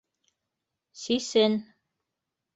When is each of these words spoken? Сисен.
Сисен. 1.01 1.53